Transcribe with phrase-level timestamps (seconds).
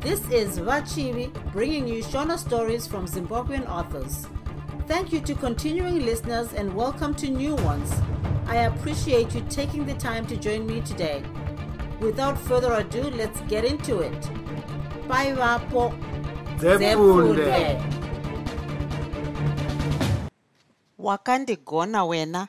[0.00, 4.26] This is Vachivi bringing you Shona stories from Zimbabwean authors.
[4.86, 7.92] Thank you to continuing listeners and welcome to new ones.
[8.46, 11.22] I appreciate you taking the time to join me today.
[12.00, 14.20] Without further ado, let's get into it.
[15.06, 15.92] Bye, Vapo.
[16.58, 17.82] Zefunde.
[20.98, 22.48] wakandigona wena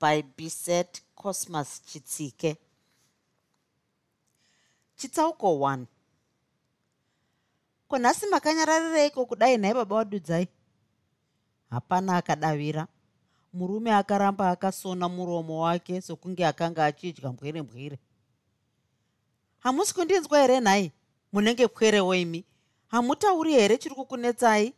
[0.00, 2.56] by biset cosmas chitsike
[4.96, 5.86] chitsauko 1
[7.88, 10.48] ko nhasi makanyararireiko kudai nhai baba wadudzai?
[11.70, 12.86] Hapana akadavira.
[13.52, 17.98] Murume akaramba akasona muromo wake sokunge akanga achidya mbwere mbwere
[19.58, 20.92] hamusi kundinzwa here nhai?
[21.32, 22.44] Munenge pwerewo imi
[22.88, 24.74] hamutauri here chiri kukunetsai?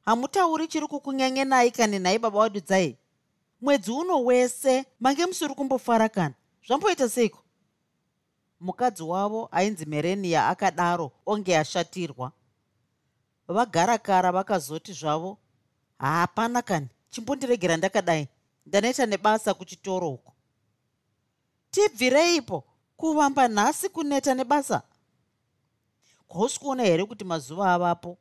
[0.00, 2.96] Hamutauri chiri kukunyanyenai kani nhai baba wadudzai?
[3.60, 6.34] Mwedzi uno wese mange musiri kumbofara kana?
[6.66, 7.42] Zvamboita seiko?
[8.60, 12.32] Mukadzi wavo ainzi merenia akadaro onge ashatirwa
[13.54, 15.38] vagarakara vakazoti zvavo
[15.98, 18.28] hapana kani chimbondiregera ndakadai
[18.66, 20.32] ndanoita nebasa kuchitoro uko
[21.70, 22.64] tibvireipo
[22.96, 24.82] kuvamba nhasi kuneta nebasa?
[26.28, 28.18] Kwausi kuona here kuti mazuva avapo?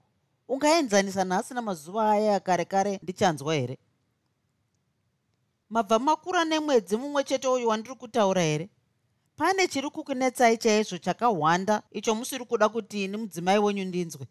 [0.47, 3.77] Ungaenzanisa nhasi namazuva aya akare kare ndichanzwa here?
[5.69, 8.69] Mabva makura nemwedzi mumwe chete uyu wandiri kutaura here?
[9.35, 14.27] Pane chiri kukunetsai chaizvo chakahwanda icho musiri kuda kuti ini mudzimai wenyu ndinzwe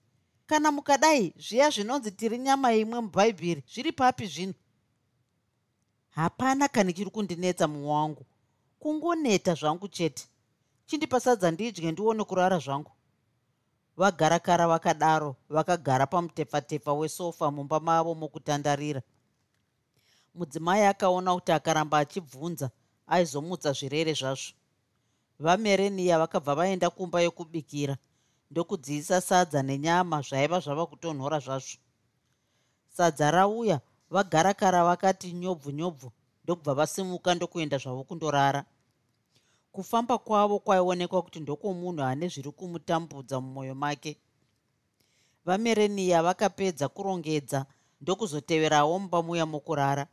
[0.49, 4.55] kana mukadai zviya zvinonzi tiri nyama imwe mubhaibheri zviri papi zvino?
[6.11, 8.27] Hapana kani chiri kundinetsa mumwe wangu.
[8.81, 10.25] Kungoneta zvangu chete.
[10.87, 12.93] Chindipa sadza ndidye ndione kurara zvangu.
[13.97, 19.03] Vagarakara vakadaro vakagara pamutepfatefa wesofa mumba mavo mokutandarira
[20.35, 22.71] mudzimai akaona kuti akaramba achibvunza
[23.07, 24.55] aizomutsa zvirere zvazvo.
[25.39, 27.97] Vamereniya vakabva vaenda kumba yokubikira
[28.51, 31.79] ndokudziisa sadza nenyama zvaiva zvava kutonhora zvazvo.
[32.97, 36.13] Sadza rauya vagarakara vakati nyobvu nyobvu
[36.45, 38.65] ndokubva vasimuka ndokuenda zvavo kundorara.
[39.73, 44.17] Kufamba kwavo kwaionekwa kuti ndokwomunhu ane zviri kumutambudza mumwoyo make.
[45.45, 47.67] Vamereniya vakapedza kurongedza
[48.01, 50.07] ndokuzoteverawo mumba muya mokurara.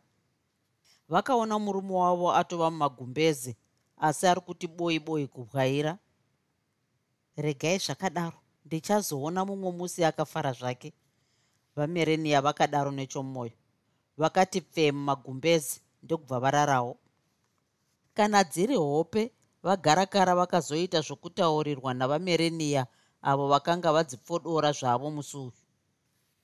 [1.10, 3.56] Vakaona murume wavo atova mumagumbeze
[3.98, 5.98] asi ari kuti boi boi kubwaira
[7.38, 8.40] regai zvakadaro.
[8.66, 10.94] Ndichazoona mumwe musi akafara zvake.
[11.76, 13.52] Vamereniya vakadaro nechomwoyo.
[14.18, 16.98] Vakati pfee mumagumbezi ndokubva vararawo.
[18.14, 19.32] Kana dziri hope
[19.64, 22.88] vagarakara vakazoita zvokutaurirwa navamereniya
[23.22, 25.52] avo vakanga vadzipfodora zvavo musi uyu.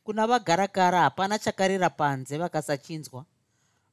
[0.04, 3.26] Kuna vagarakara hapana chakarira panze vakasachinzwa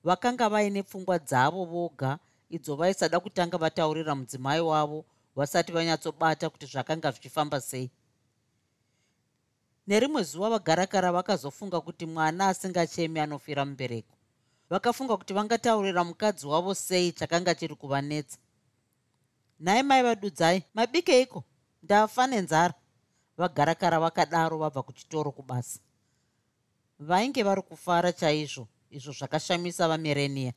[0.05, 2.19] vakanga vaine pfungwa dzavo voga
[2.51, 5.05] idzo vaisada kutanga vataurira mudzimai wavo
[5.39, 7.91] vasati vanyatsobata kuti zvakanga zvichifamba sei.
[9.87, 14.15] Nerimwe zuva vagarakara vakazofunga kuti mwana asingachemi anofira mubereko.
[14.71, 18.39] Vakafunga kuti vangataurira mukadzi wavo sei chakanga chiri kuvanetsa.
[19.61, 21.45] Nhai mai vadudzai mabikeiko
[21.83, 22.75] ndafa nenzara
[23.37, 25.81] vagarakara vakadaro vabva kuchitoro kubasa.
[26.99, 30.53] Vainge vari kufara chaizvo izvo zvakashamisa vamerenia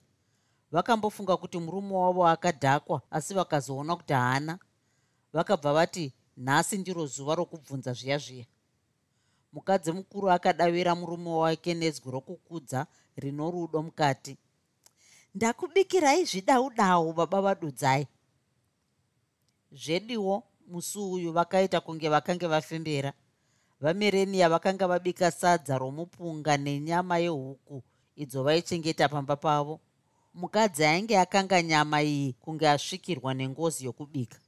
[0.72, 4.59] vakambofunga kuti murume wavo akadhakwa asi vakazoona kuti haana
[5.34, 8.46] vakabva vati nhasi ndiro zuva rokubvunza zviya zviya.
[9.53, 14.38] Mukadzi mukuru akadavira murume wake nedzwi rokukudza rino rudo mukati.
[15.36, 18.08] Ndakubikirai zvidaudau baba vadudzai.
[19.72, 23.14] Zvediwo musi uyu vakaita kunge vakange vafembera.
[23.81, 27.84] Vamerenia vakanga vabika sadza romupunga nenyama yehuku
[28.16, 29.80] idzo vaichengeta pamba pavo.
[30.34, 34.40] Mukadzi ainge akanga nyama iyi kunge asvikirwa nengozi yokubika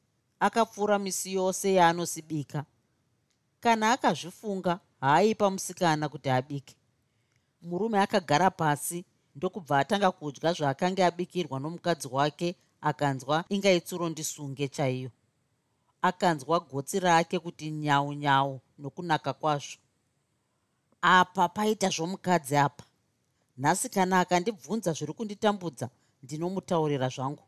[0.44, 2.66] akapfuura misi yose yaanosibika.
[3.60, 6.76] Kana akazvifunga haaipa musikana kuti abike.
[7.62, 9.06] Murume akagara pasi
[9.36, 15.12] ndokubva atanga kudya zvaakanga abikirwa nomukadzi wake akanzwa ingaitsuro ndisunge chaiyo.
[16.02, 19.78] Akanzwa gotsi rake kuti nyau nyau nokunaka kwazvo.
[21.02, 22.84] Apa paita zvomukadzi apa.
[23.58, 25.90] Nhasi kana akandibvunza zviri kunditambudza
[26.24, 27.44] ndinomutaurira zvangu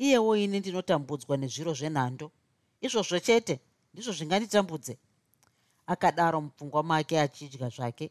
[0.00, 2.26] iyewo ini ndinotambudzwa nezviro zvenhando.
[2.80, 3.54] Izvozvo chete
[3.92, 4.94] ndizvo zvinganditambudze
[5.92, 8.06] akadaro mupfungwa make achidya zvake.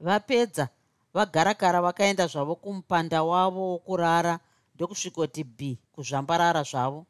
[0.00, 0.68] Vapedza
[1.14, 4.34] vagarakara vakaenda zvavo kumupanda wavo wokurara
[4.74, 7.06] ndokusvikoti b kuzvambarara zvavo.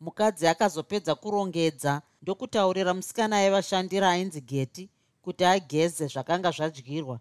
[0.00, 4.84] Mukadzi akazopedza kurongedza ndokutaurira musikana aivashandira ainzi geti
[5.22, 7.20] kuti ageze zvakanga zvadyirwa.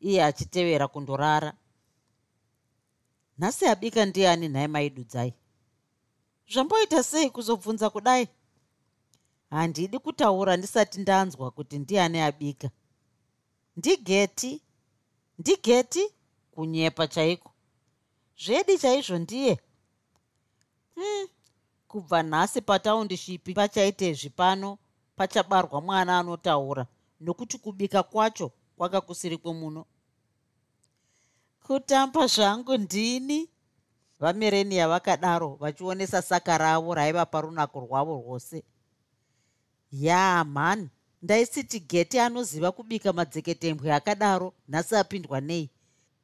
[0.00, 1.52] Iye achitevera kundorara
[3.38, 5.34] nhasi abika ndiani nhai maidudzai
[6.52, 8.28] zvamboita sei kuzobvunza kudai?
[9.50, 12.70] Handidi kutaura ndisati ndanzwa kuti ndiani abika.
[13.76, 14.62] Ndigeti
[15.38, 16.04] ndigeti
[16.50, 17.50] kunyepa chaiko?
[18.44, 19.58] Zvedi chaizvo ndiye?
[20.94, 21.28] Hmm.
[21.88, 24.78] kubva nhasi pataundishipi pachaitezvi pano
[25.16, 26.86] pachabarwa mwana anotaura.
[27.20, 29.86] Nokuti kubika kwacho kwanga kusiri kwemuno
[31.62, 33.48] kutamba zvangu ndini.
[34.20, 38.64] Vamerenia vakadaro vachionesa saka ravo raiva parunako rwavo rwose.
[39.92, 40.88] Ya mhani
[41.22, 45.70] ndaisiti geti anoziva kubika madzeketembwe akadaro nhasi apindwa nei.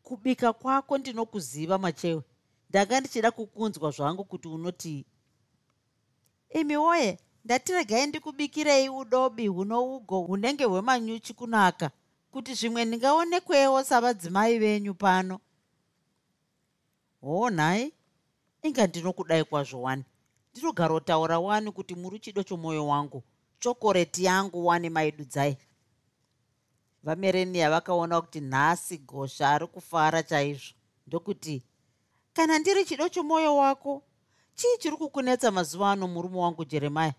[0.02, 2.22] Kubika kwako ndinokuziva machewe.
[2.70, 5.04] Ndanga ndichida kukunzwa zvangu kuti unotii
[6.50, 11.90] imi woye ndatiregai ndikubikirei udobi hunougo hunenge hwemanyuchi kunaka
[12.30, 15.40] kuti zvimwe ndingaonekwewo savadzimai venyu pano.
[17.20, 17.92] Hoo nhai
[18.62, 20.04] inga ndinokudai kwazvo wani.
[20.52, 23.22] Ndinogarotaura wani kuti muri chido chomwoyo wangu
[23.60, 25.56] chokoreti yangu wani maidudzai
[27.02, 30.74] vamerenia vakaona kuti nhasi gosha ari kufara chaizvo.
[31.06, 31.62] Ndokuti
[32.32, 34.02] kana ndiri chido chomwoyo wako
[34.54, 37.14] chii chiri kukunetsa mazuva ano murume wangu jeremaya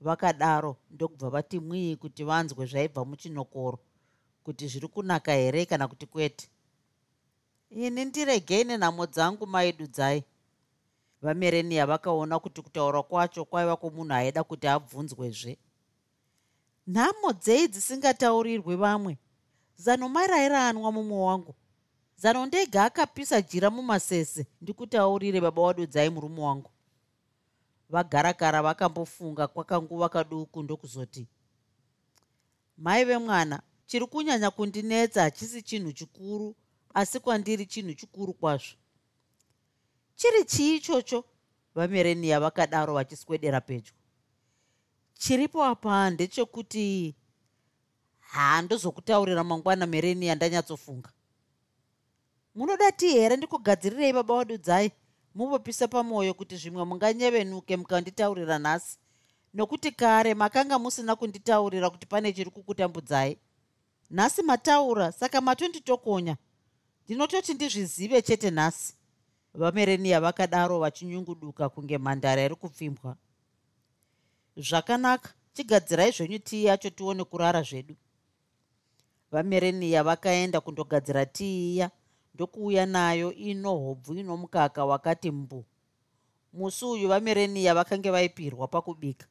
[0.00, 3.78] vakadaro ndokubva vati mwii kuti vanzwe zvaibva muchinokoro
[4.48, 6.48] kuti zviri kunaka here kana kuti kwete?
[7.70, 10.24] Ini ndiregei nenhamo dzangu maidudzai
[11.22, 15.58] vamerenia vakaona kuti kutaura kwacho kwaiva kwomunhu aida kuti abvunzwezve.
[16.86, 19.18] Nhamo dzei dzisingataurirwe vamwe?
[19.76, 21.54] Zano marairaanwa mumwe wangu.
[22.16, 26.70] Zano ndega akapisa jira mumasese ndikutaurire baba wadodzai murume wangu.
[27.90, 31.28] Vagarakara vakambofunga kwakanguva kaduku ndokuzoti
[32.78, 36.56] mai vemwana chiri kunyanya kundinetsa hachisi chinhu chikuru
[36.94, 38.76] asi kwandiri chinhu chikuru kwazvo.
[40.16, 41.24] Chiri chii ichocho?
[41.74, 43.92] Vamerenia vakadaro vachiswedera pedyo.
[45.14, 47.14] Chiripo apa ndechekuti
[48.20, 51.12] handozokutaurira mangwana merenia ndanyatsofunga.
[52.54, 54.92] Munoda tii here ndikugadzirirei baba wadudzai
[55.34, 58.98] muvopisa pamwoyo kuti zvimwe munganyevenuke mukanditaurira nhasi.
[59.54, 63.38] Nokuti kare makanga musina kunditaurira kuti pane chiri kukutambudzai
[64.10, 66.36] nhasi mataura saka matonditokonya
[67.04, 68.94] ndinototi ndizvizive chete nhasi.
[69.54, 73.16] Vamerenia vakadaro vachinyunguduka kunge mhandara iri kupfimbwa.
[74.56, 77.96] Zvakanaka chigadzirai zvenyu tii yacho tione kurara zvedu.
[79.30, 81.90] Vamerenia vakaenda kundogadzira tii iya
[82.34, 85.64] ndokuuya nayo ino hobvu ino mukaka wakati mbu.
[86.52, 89.26] Musi uyu vamerenia vakange vaipirwa pakubika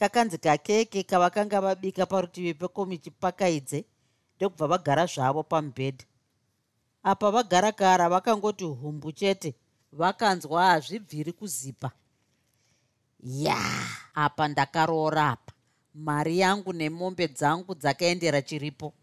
[0.00, 3.84] kakanzi kakeke kavakanga vabika parutivi pekomichi pakaidze
[4.36, 6.04] ndokubva vagara zvavo pamubhedha.
[7.02, 9.54] Apa vagarakara vakangoti humbu chete
[9.92, 11.90] vakanzwa hazvibviri kuzipa.
[13.20, 13.60] Ya
[14.14, 15.52] apa ndakaroora apa.
[15.94, 18.94] Mari yangu nemombe dzangu dzakaendera chiripo.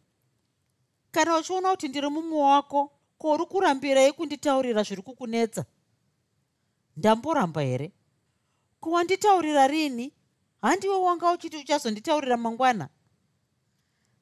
[1.11, 5.65] Kana uchiona kuti ndiri mumwe wako ko uri kurambirei kunditaurira zviri kukunetsa?
[6.97, 7.91] Ndamboramba here?
[8.79, 10.16] Kuwanditaurira rini
[10.67, 12.89] handiwe wanga uchiti uchazonditaurira mangwana?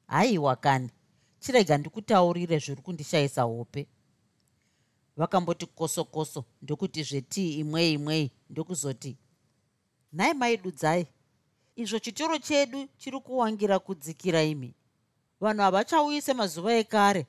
[0.06, 0.90] Haiwa kani
[1.40, 3.88] chirega ndikutaurire zviri kundishayisa hope.
[5.16, 9.16] Vakamboti kosokoso ndokuti zvetii imwei imwei ndokuzoti
[10.12, 11.06] nhai maidudzai
[11.76, 14.74] izvo chitoro chedu chiri kuwangira kudzikira imi.
[15.40, 17.26] Vanhu havachauyise semazuva ekare.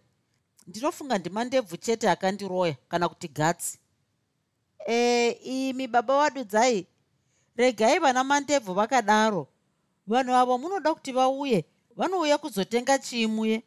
[0.68, 3.80] Ndinofunga ndimandebvu chete akandiroya kana kuti gatsi.
[4.88, 6.88] E imi baba wadudzai
[7.58, 9.48] regai vana mandebvu vakadaro.
[10.08, 13.64] Vanhu avo munoda kuti vauye vanouya kuzotenga chimuye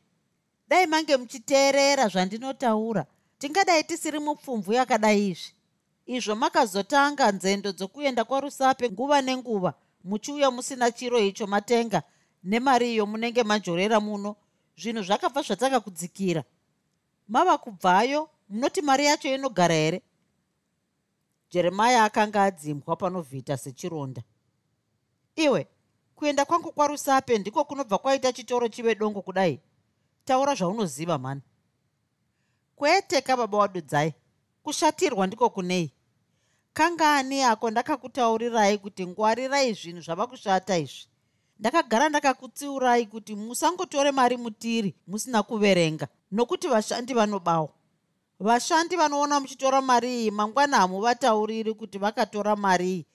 [0.68, 3.06] dai mange muchiteerera zvandinotaura.
[3.38, 5.54] Tingadai tisiri mupfumvu yakadai izvi.
[6.06, 12.02] Izvo makazotanga nzendo dzokuenda kwarusape nguva nenguva muchiuya musina chiro icho matenga
[12.42, 14.37] nemari iyo munenge majorera muno
[14.76, 16.44] zvinhu zvakabva zvatanga kudzikira
[17.28, 20.02] mava kubvayo munoti mari yacho inogara here
[21.50, 24.23] jeremaya akanga adzimbwa panovhita sechironda.
[25.37, 25.69] Iwe
[26.14, 29.61] kuenda kwangu kwarusape ndiko kunobva kwaita chitoro chive dongo kudai.
[30.25, 31.40] Taura zvaunoziva mhani.
[32.76, 34.14] Kwete kababa wadudzai
[34.62, 35.92] kushatirwa ndiko kunei?
[36.73, 41.07] Kangani ako ndakakutaurirai kuti ngwarirai zvinhu zvava kushata izvi?
[41.59, 47.69] Ndakagara ndakakutsiurai kuti musangotore mari mutiri musina kuverenga nokuti vashandi vanobawa
[48.40, 53.06] vashandi vanoona muchitora mari iyi mangwana hamuvatauriri kuti vakatora mari iyi.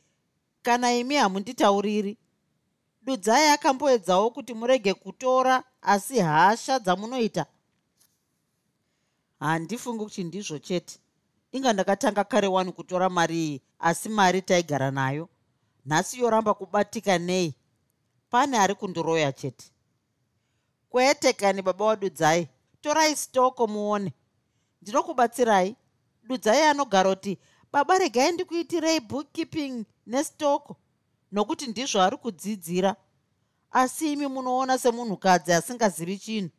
[0.61, 2.17] Kana imi hamunditauriri
[3.01, 7.45] dudzai akamboedzawo kuti murege kutora asi hasha dzamunoita.
[9.39, 10.99] Handifungi kuti ndizvo chete.
[11.51, 15.29] Inga ndakatanga kare wani kutora mari iyi asi mari taigara nayo.
[15.85, 17.53] Nhasi yoramba kubatika nei.
[18.29, 19.65] Pane ari kundiroya chete.
[20.89, 22.47] Kwete kani baba wadudzai?
[22.81, 24.13] Torai stoko muone
[24.85, 25.75] ndinokubatsirai.
[26.23, 27.37] Dudzai anogara kuti
[27.71, 30.75] baba regai ndikuitirei bookkeeping nestoko
[31.31, 32.95] nokuti ndizvo ari kudzidzira.
[33.71, 36.49] Asi imi munoona semunhukadzi asingazivi chinhu.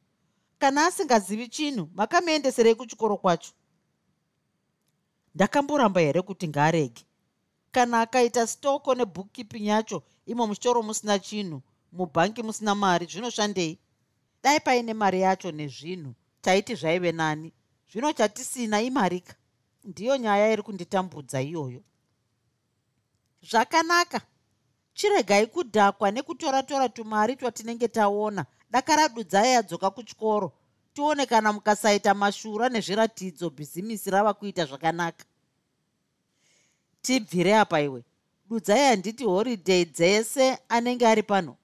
[0.59, 3.53] Kana asingazivi chinhu makamuendeserei kuchikoro kwacho.
[5.35, 7.03] Ndakamboramba here kuti ngaarege
[7.73, 13.79] kana akaita stoko nebookkeeping yacho imo muchitoro musina chinhu mubhangi musina mari zvinoshandei?
[14.43, 17.53] Dai paine mari yacho nezvinhu taiti zvaive nani
[17.91, 19.35] zvino chatisina imarika
[19.85, 21.83] ndiyo nyaya iri kunditambudza iyoyo.
[23.51, 24.21] Zvakanaka.
[24.95, 28.47] Chiregai kudhakwa nekutora-tora tumari twatinenge taona.
[28.71, 30.53] Dakaradudzai yadzoka kuchikoro
[30.95, 35.25] tione kana mukasaita mashura nezviratidzo bhizimisi rava kuita zvakanaka.
[37.03, 38.05] Tibvire apa iwe.
[38.49, 41.57] Dudzai handiti horidhey dzese anenge ari pano.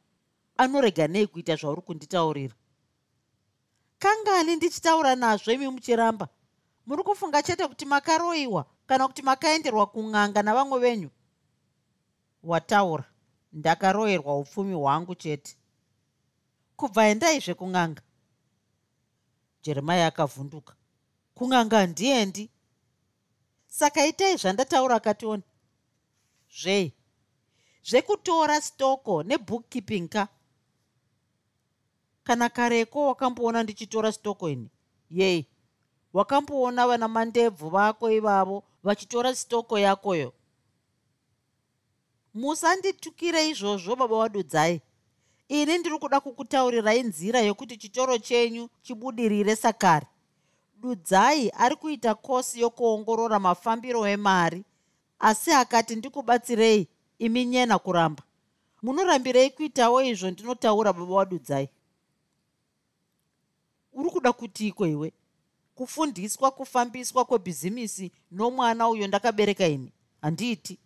[0.57, 2.55] Anorega nei kuita zvauri kunditaurira
[4.02, 6.28] kangani ndichitaura nazvo imi muchiramba?
[6.87, 11.11] Muri kufunga chete kuti makaroyiwa kana kuti makaenderwa kun'anga navamwe venyu?
[12.42, 13.04] Wataura
[13.52, 15.56] ndakaroyerwa upfumi hwangu chete.
[16.76, 18.02] Kubva endaizve kun'anga?
[19.62, 20.75] Jeremia akavhunduka.
[21.35, 22.50] Kun'anga handiendi
[23.66, 25.42] saka itai zvandataura akationi
[26.61, 26.92] zvei?
[27.85, 30.28] Zvekutora stoko nebookkeeping ka
[32.25, 34.71] kana kareko wakamboona ndichitora stoko ini?
[35.11, 35.47] Yei
[36.12, 40.33] wakamboona vana mandebvu vako ivavo vachitora stoko yakoyo?
[42.35, 44.81] Musanditukire izvozvo baba wadudzai.
[45.49, 50.07] Ini ndiri kuda kukutaurirai nzira yokuti chitoro chenyu chibudirire sakare.
[50.76, 54.64] Dudzai ari kuita kosi yokuongorora mafambiro emari.
[55.19, 56.88] Asi akati ndikubatsirei
[57.19, 58.23] imi nyena kuramba.
[58.83, 61.69] Munorambirei kuitawo izvo ndinotaura baba wadudzai
[63.92, 65.12] uri kuda kutiko iwe?
[65.75, 69.92] Kufundiswa kufambiswa kwebhizimisi nomwana uyo ndakabereka ini?
[70.22, 70.78] Handiiti.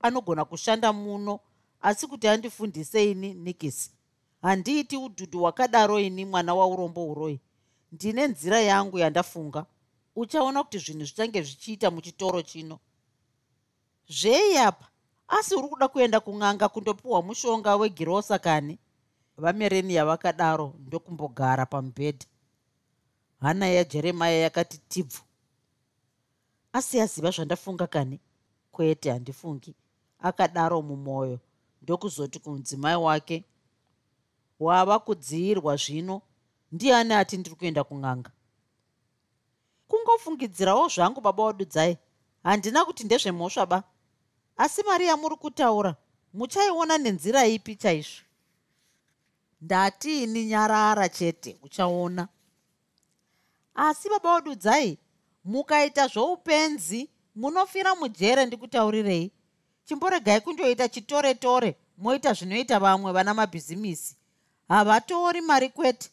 [0.00, 1.40] Anogona kushanda muno
[1.80, 3.90] asi kuti andifundise ini nikisi.
[4.42, 7.40] Handiiti udhudhu hwakadaro ini mwana waurombo uroi.
[7.92, 9.66] Ndine nzira yangu yandafunga.
[10.16, 12.78] Uchaona kuti zvinhu zvichange zvichiita muchitoro chino.
[14.08, 14.88] Zvei apa?
[15.28, 18.78] Asi uri kuda kuenda kun'anga kundopiwa mushonga wegirosa kani?
[19.36, 22.26] Vamereniya vakadaro ndokumbogara pamubhedha
[23.44, 25.20] hana yajeremaya yakati tibvu
[26.72, 28.20] asi yaziva zvandafunga kani?
[28.72, 29.74] Kwete handifungi.
[30.18, 31.38] Akadaro mumwoyo
[31.82, 33.44] ndokuzoti kumudzimai wake
[34.60, 36.22] wava kudziyirwa zvino
[36.72, 38.30] ndiani ati ndiri kuenda kun'anga?
[39.88, 41.98] Kungofungidzirawo zvangu baba wadudzai
[42.42, 43.82] handina kuti ndezvemhosva ba.
[44.56, 45.96] Asi mari yamuri kutaura
[46.34, 48.22] muchaiona nenzira ipi chaizvo?
[49.60, 52.28] Ndatiini nyarara chete uchaona
[53.74, 54.98] asi baba wadudzai
[55.44, 59.32] mukaita zvoupenzi munofira mujere ndikutaurirei
[59.84, 64.16] chimboregai kundoita chitore tore moita zvinoita vamwe vana mabhizimisi.
[64.68, 66.10] Havatori mari kwete.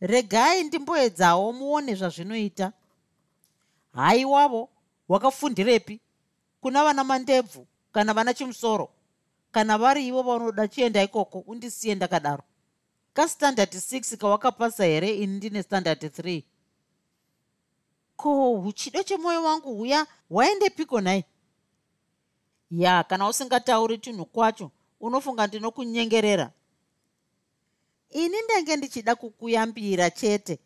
[0.00, 2.72] Regai ndimboedzawo muone zvazvinoita.
[3.92, 4.68] Haiwavo
[5.08, 6.00] wakafundirepi?
[6.60, 8.90] Kuna vana mandebvu kana vana chimusoro?
[9.52, 12.42] Kana vari ivo vanoda chienda ikoko undisiye ndakadaro.
[13.14, 16.42] Kastandard 6 kawakapasa here ini ndine standard 3
[18.16, 21.24] ko huchido chemwoyo wangu huya hwaendepiko nhai
[22.70, 26.50] ya kana usingatauri tunhu kwacho unofunga ndinokunyengerera.
[28.10, 30.58] Ini ndenge ndichida kukuyambira chete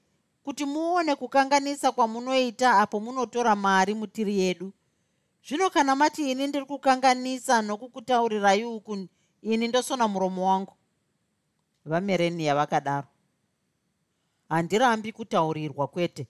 [0.42, 4.72] kuti muone kukanganisa kwamunoita apo munotora mari mutiri yedu.
[5.48, 9.08] Zvino kana mati ini ndiri kukanganisa nokukutaurirai uku
[9.42, 10.72] ini ndosona muromo wangu.
[11.84, 13.06] Vamereniya vakadaro
[14.48, 16.26] handirambi kutaurirwa kwete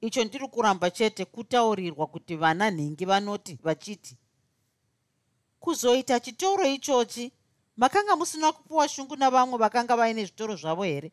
[0.00, 4.16] icho ndiri kuramba chete kutaurirwa kuti vana nhingi vanoti vachiti
[5.60, 7.32] kuzoita chitoro ichochi
[7.76, 11.12] makanga musina kupiwa shungu navamwe vakanga vaine zvitoro zvavo here?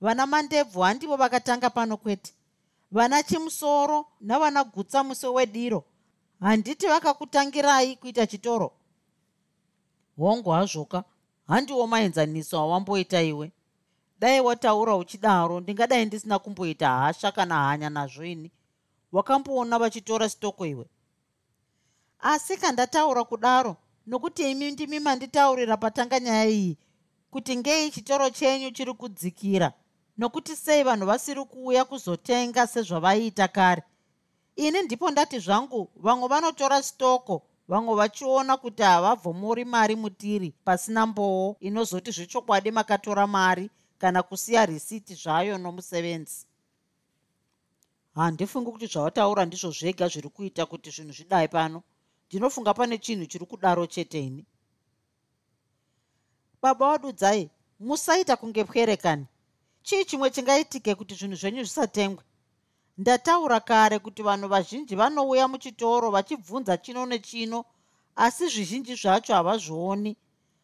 [0.00, 2.32] Vana mandebvu handivo vakatanga pano kwete.
[2.90, 5.84] Vana chimusoro navana gutsa muso wediro
[6.40, 8.72] handiti vakakutangirai kuita chitoro?
[10.16, 11.04] Hongu hazvoka.
[11.46, 13.52] Handiwo maenzaniso awamboita iwe
[14.18, 18.50] dai wataura uchidaro ndingadai ndisina kumboita hasha kana hanya nazvo ini.
[19.12, 20.86] Wakamboona vachitora stoko iwe.
[22.20, 26.78] Asi kandataura kudaro nokuti imi ndimi manditaurira patanga nyaya iyi
[27.30, 29.72] kuti ngei chitoro chenyu chiri kudzikira
[30.18, 33.82] nokuti sei vanhu vasiri kuuya kuzotenga sezvavaiita kare.
[34.56, 41.56] Ini ndipo ndati zvangu vamwe vanotora stoko vamwe vachiona kuti havabvomori mari mutiri pasina mboo
[41.60, 46.46] inozoti zvechokwadi makatora mari kana kusiya risiti zvayo nomusevenzi.
[48.14, 51.82] Handifungi kuti zvawataura ndizvo zvega zviri kuita kuti zvinhu zvidai pano.
[52.26, 54.44] Ndinofunga pane chinhu chiri kudaro chete ini.
[56.62, 57.50] Baba wadudzai
[57.80, 59.26] musaita kunge pwerekani.
[59.82, 62.24] Chii chimwe chingaitike kuti zvinhu zvenyu zvisatengwe?
[62.98, 67.64] Ndataura kare kuti vanhu vazhinji vanouya muchitoro vachibvunza chino nechino
[68.16, 70.16] asi zvizhinji zvacho havazvioni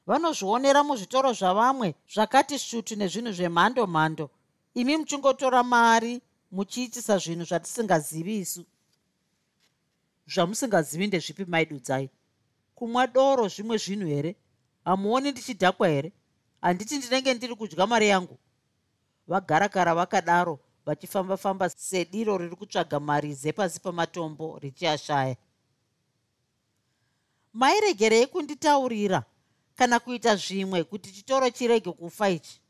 [0.07, 4.31] vanozvionera muzvitoro zvavamwe zvakati svutu nezvinhu zvemhando mhando.
[4.75, 6.21] Imi muchingotora mari
[6.51, 8.65] muchiitisa zvinhu zvatisingazivi isu.
[10.27, 12.11] Zvamusingazivi ndezvipi maidudzai
[12.75, 14.37] kumwa doro zvimwe zvinhu here?
[14.85, 16.13] Hamuoni ndichidhakwa here?
[16.61, 18.39] Handiti ndinenge ndiri kudya mari yangu.
[19.27, 25.37] Vagarakara vakadaro vachifamba-famba sediro riri kutsvaga marize pasi pamatombo richiashaya.
[27.53, 29.25] Mairegerei kunditaurira
[29.77, 32.61] kana kuita zvimwe kuti chitoro chirege kufa ichi.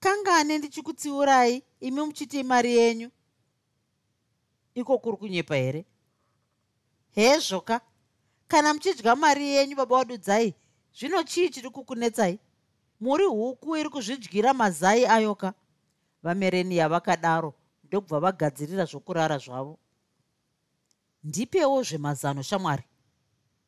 [0.00, 3.10] Kangane ndichikutsiurai imi muchiti mari yenyu?
[4.74, 5.84] Iko kuri kunyepa here?
[7.14, 7.80] Hezvoka
[8.48, 10.54] kana muchidya mari yenyu baba wadudzai
[10.98, 12.38] zvino chii chiri kukunetsai?
[13.00, 15.54] Muri huku iri kuzvidyira mazai ayoka
[16.22, 19.78] vamereniya vakadaro ndokubva vagadzirira zvokurara zvavo.
[21.24, 22.84] Ndipewo zvemazano shamwari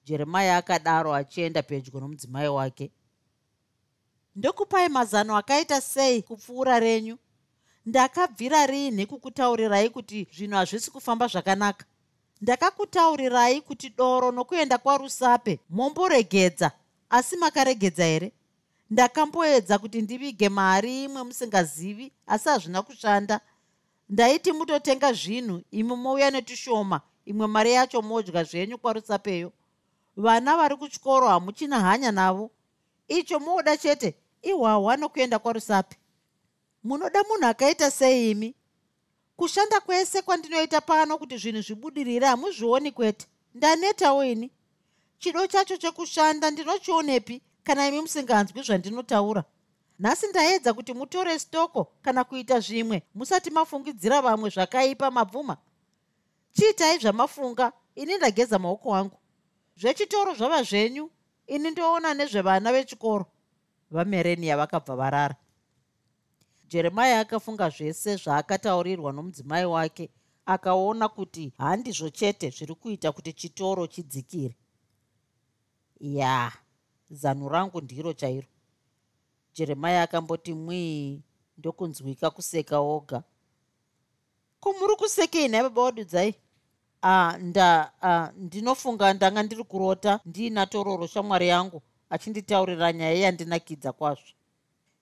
[0.05, 2.91] jeremaya akadaro achienda pedyo nomudzimai wake.
[4.37, 7.19] Ndokupai mazano akaita sei kupfuura renyu?
[7.87, 11.85] Ndakabvira rini kukutaurirai kuti zvinhu hazvisi kufamba zvakanaka?
[12.41, 16.71] Ndakakutaurirai kuti doro nokuenda kwarusape momboregedza
[17.11, 18.33] asi makaregedza here?
[18.91, 23.41] Ndakamboedza kuti ndivige mari imwe musingazivi asi hazvina kushanda.
[24.09, 29.53] Ndaiti mutotenga zvinhu imi mouya netushoma imwe mari yacho modya zvenyu kwarusapeyo
[30.17, 32.51] vana vari kuchikoro hamuchina hanya navo.
[33.09, 35.97] Icho mooda chete ihwahwa nokuenda kwarusape
[36.85, 38.55] munoda munhu akaita sei imi
[39.37, 43.27] kushanda kwese kwandinoita pano kuti zvinhu zvibudirire hamuzvioni kwete.
[43.55, 44.51] Ndanetawo ini.
[45.19, 49.45] Chido chacho chekushanda ndinochionepi kana imi musinganzwi zvandinotaura.
[49.99, 55.57] Nhasi ndaedza kuti mutore stoko kana kuita zvimwe musati mafungidzira vamwe zvakaipa mabvuma.
[56.53, 59.17] Chiitai zvamafunga ini ndageza maoko angu
[59.77, 61.11] zvechitoro zvava zvenyu
[61.47, 63.27] ini ndoona nezvevana vechikoro
[63.91, 65.37] vamerenia vakabva varara.
[66.69, 70.11] Jeremaya akafunga zvese zvaakataurirwa nomudzimai wake
[70.47, 74.57] akaona kuti handizvo chete zviri kuita kuti chitoro chidzikire.
[76.01, 76.53] Ya
[77.11, 78.49] zano rangu ndiro chairo.
[79.55, 81.23] Jeremaya akamboti mwii
[81.59, 83.23] ndokunzwika kuseka oga.
[84.61, 86.35] Kumuri kusekei nhai baba wadudzai
[87.03, 94.33] a nda a ndinofunga ndanga ndiri kurota ndiina tororo shamwari yangu achinditaurira nyaya yandinakidza kwazvo.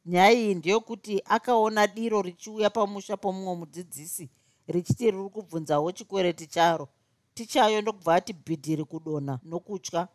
[0.07, 4.31] Nyaya iyi ndeyokuti akaona diro richiuya pamusha pomumwe mudzidzisi
[4.69, 6.89] richiti riri kubvunzawo chikwereti charo.
[7.35, 10.09] Tichayo ndokubva ati bhidhiri kudonha nokutya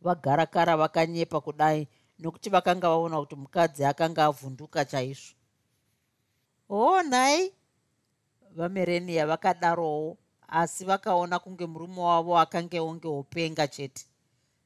[0.00, 5.34] vagarakara vakanyepa kudai nokuti vakanga vaona kuti mukadzi akanga avhunduka chaizvo.
[6.68, 7.52] Hoo nhai
[8.56, 10.16] vamereniya vakadarowo
[10.54, 14.06] asi vakaona kunge murume wavo akange onge upenga chete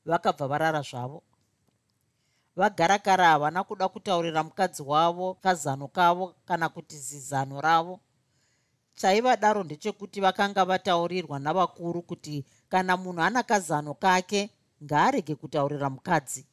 [0.08, 1.22] vakabva varara zvavo.
[2.56, 8.00] Vagarakara havana kuda kutaurira mukadzi wavo kazano kavo kana kuti zizano ravo.
[8.94, 14.50] Chaivadaro ndechekuti vakanga vataurirwa navakuru kuti kana munhu ana kazano kake
[14.84, 16.46] ngaarege kutaurira mukadzi.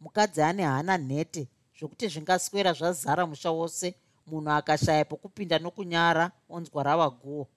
[0.00, 3.94] Mukadzi ane hana nhete zvokuti zvingaswera zvazara musha wose.
[4.26, 7.48] Munhu akashaya pokupinda nokunyara onzwa rava guo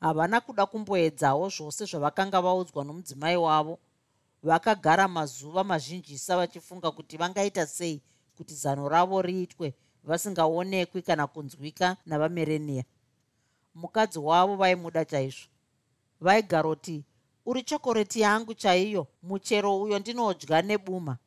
[0.00, 3.78] havana kuda kumboedzawo zvose zvavakanga vaudzwa nomudzimai wavo.
[4.42, 8.02] Vakagara mazuva mazhinjisa vachifunga kuti vangaita sei
[8.36, 12.84] kuti zano ravo riitwe vasingaonekwi kana kunzwika navamerenia
[13.74, 15.48] mukadzi wavo vaimuda chaizvo.
[16.20, 17.04] Vaigaroti
[17.46, 21.18] uri chokoreti yangu chaiyo muchero uyo ndinodya nebuma.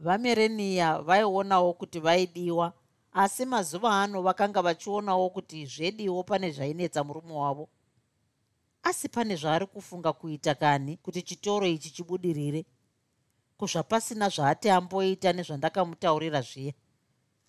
[0.00, 2.72] Vamerenia vaionawo kuti vaidiwa
[3.12, 7.68] asi mazuva ano vakanga vachionawo kuti zvediwo pane zvainetsa murume wavo.
[8.82, 12.64] Asi pane zvaari kufunga kuita kani kuti chitoro ichi chibudirire?
[13.56, 16.72] Kuzvapasina zvaati amboita nezvandakamutaurira zviya.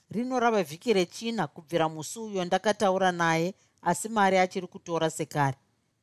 [0.10, 5.58] Rino rava vhiki rechina kubvira musi uyo ndakataura naye asi mari achiri kutora sekare.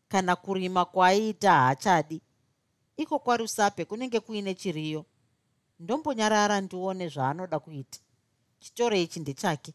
[0.08, 2.22] Kana kurima kwaaiita haachadi.
[2.96, 5.04] Iko kwarusape kunenge kuine chiriyo.
[5.80, 7.98] Ndombonyarara ndione zvaanoda kuita
[8.60, 9.74] chitoro ichi ndechake.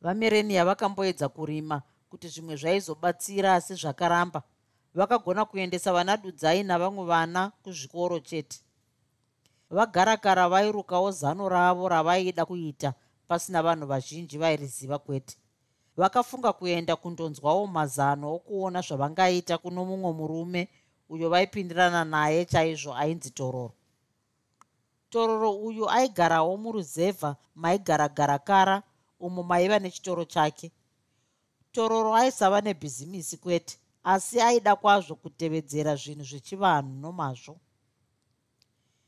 [0.00, 4.42] Vamerenia vakamboedza kurima kuti zvimwe zvaizobatsira asi zvakaramba.
[4.94, 8.60] Vakagona kuendesa vana dudzai navamwe vana kuzvikoro chete.
[9.70, 12.94] Vagarakara vairukawo zano ravo ravaida kuita
[13.28, 15.36] pasina vanhu vazhinji vairiziva kwete.
[15.96, 20.68] Vakafunga kuenda kundonzwawo mazano okuona zvavangaita kuno mumwe murume
[21.08, 23.74] uyo vaipindirana naye chaizvo ainzi tororo
[25.14, 28.82] tororo uyu aigarawo muruzevha maigara garakara
[29.20, 30.72] umo maiva nechitoro chake.
[31.72, 37.54] Tororo aisava nebhizimisi kwete asi aida kwazvo kutevedzera zvinhu zvechivanhu nomazvo.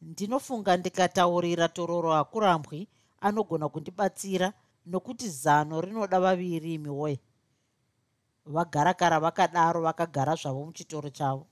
[0.02, 2.88] Ndinofunga ndikataurira tororo hakurambwi
[3.20, 4.52] anogona kundibatsira
[4.86, 7.18] nokuti zano rinoda vaviri imi woye.
[8.54, 11.46] Vagarakara vakadaro vakagara zvavo muchitoro chavo.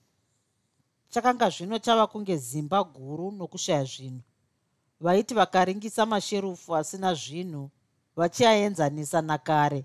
[1.11, 4.23] Chakanga zvino chava kunge zimba guru nokushaya zvinhu
[5.05, 7.71] vaiti vakaringisa masherufu asina zvinhu
[8.17, 9.85] vachiaenzanisa nakare.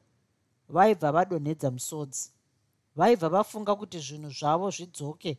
[0.70, 2.32] Vaibva vadonhedza musodzi
[2.96, 5.38] vaibva vafunga kuti zvinhu zvavo zvidzoke.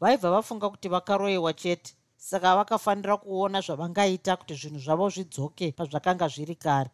[0.00, 1.94] Vaibva vafunga kuti vakaroyewa chete.
[2.16, 6.90] Saka vakafanira kuona zvavangaita kuti zvinhu zvavo zvidzoke pazvakanga zviri kare.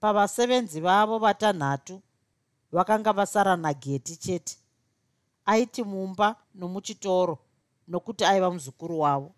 [0.00, 2.02] Pavasevenzi vavo vatanhatu
[2.72, 4.56] vakanga vasara nageti chete.
[5.46, 7.38] Aiti mumba nomuchitoro
[7.88, 9.34] nokuti aiva muzukuru wavo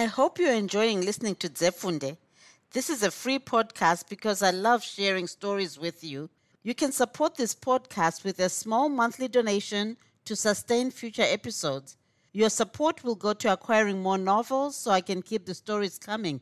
[0.00, 2.16] i hope you're enjoying listening to zefunde
[2.72, 6.20] this is a free podcast because i love sharing stories with you
[6.62, 11.96] you can support this podcast with a small monthly donation to sustain future episodes
[12.32, 16.40] your support will go to acquiring more novels so i can keep the stories coming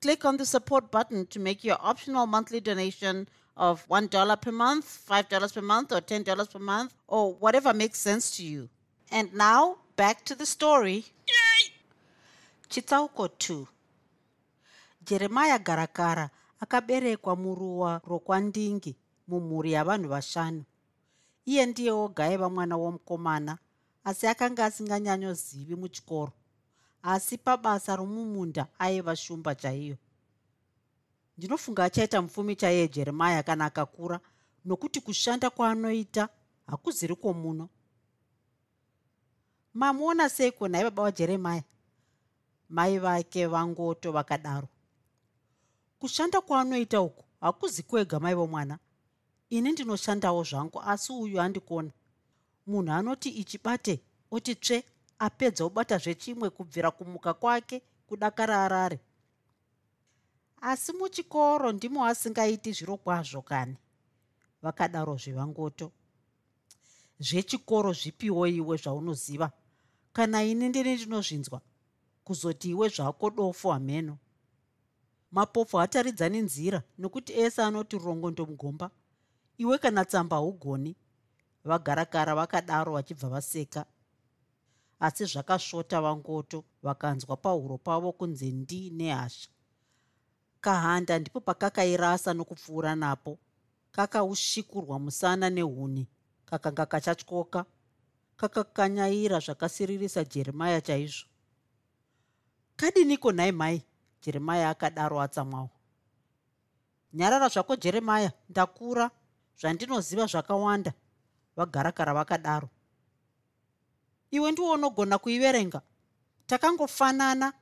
[0.00, 4.86] click on the support button to make your optional monthly donation of $1 per month,
[5.08, 8.68] $5 per month, or $10 per month, or whatever makes sense to you.
[9.10, 11.04] And now, back to the story.
[12.72, 13.66] Chitsauko 2
[15.06, 16.30] jeremiya garakara
[16.60, 18.96] akaberekwa muruwa rokwandingi
[19.28, 20.64] mumhuri yavanhu vashanu.
[21.44, 23.58] Iye ndiye oga aiva mwana womukomana
[24.04, 26.32] asi akanga asinganyanyozivi muchikoro
[27.02, 29.96] asi pabasa romumunda aiva shumba chaiyo.
[31.38, 34.20] Ndinofunga achaita mupfumi chaiye jeremaya kana akakura
[34.64, 36.28] nokuti kushanda kwaanoita
[36.66, 37.68] hakuziri kwomuno
[39.74, 41.62] mamuona seiko nai baba vajeremaya
[42.72, 44.68] mai vake vangoto vakadaro.
[45.98, 48.78] Kushanda kwaanoita uku hakuzi kwega mai vomwana.
[49.50, 51.90] Ini ndinoshandawo zvangu asi uyu andikona
[52.66, 54.84] munhu anoti ichibate oti tsve
[55.18, 59.00] apedza ubata zvechimwe kubvira kumuka kwake kudakara arare.
[60.60, 63.76] Asi muchikoro ndimo asingaiti zviro kwazvo kani.
[64.62, 65.92] Vakadaro zvevangoto
[67.20, 69.50] zvechikoro zvipiwo iwe zvaunoziva.
[70.12, 71.60] Kana ini ndini ndinozvinzwa
[72.24, 74.18] kuzoti iwe zvako dofo hameno.
[75.30, 78.90] Mapofu hataridzani nzira nokuti ese anoti rongo ndomugomba
[79.58, 80.96] iwe kana tsamba haugoni.
[81.64, 83.84] Vagarakara vakadaro vachibva vaseka.
[85.00, 89.50] Asi zvakasvota vangoto vakanzwa pahuro pavo kunze ndi nehasha.
[90.60, 93.38] Kahanda ndipo pakakairasa nokupfuura napo.
[93.92, 96.08] Kakaushikurwa musana nehuni
[96.44, 97.64] kakanga kachatyoka
[98.36, 101.31] kakakanyaira zvakasiririsa jeremaya chaizvo
[102.82, 103.82] kadiniko nhai mai?
[104.22, 105.70] Jeremaya akadaro atsamwawo
[107.12, 109.10] nyarara zvako jeremaya ndakura
[109.60, 110.92] zvandinoziva zvakawanda.
[111.56, 112.68] Vagarakara vakadaro.
[114.30, 115.80] Iwe ndiwo unogona kuiverenga.
[116.46, 117.52] Takangofanana.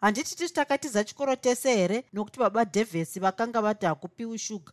[0.00, 2.04] Handiti tisi takatiza chikoro tese here?
[2.12, 4.72] Nokuti baba dhevhesi vakanga vati hakupiwi shuga.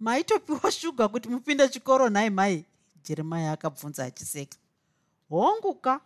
[0.00, 2.64] Maitopiwa shuga kuti mupinde chikoro nhai mai?
[3.04, 4.58] Jeremaya akabvunza achiseka.
[5.30, 6.00] Honguka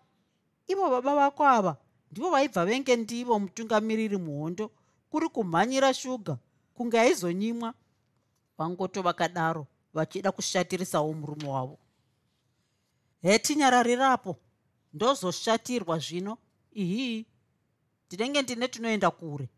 [0.68, 1.76] ivo baba vako ava
[2.12, 4.70] ndivo vaibva venge ndivo mutungamiriri muhondo
[5.11, 6.38] kuri kumhanyira shuga
[6.75, 7.75] kunge aizonyimwa.
[8.59, 11.79] Vangoto vakadaro vachida kushatirisawo murume wavo.
[13.22, 14.37] Hetinyararirapo
[14.94, 16.38] ndozoshatirwa zvino.
[16.72, 17.27] Ihii
[18.07, 19.48] ndinenge ndine tinoenda kure.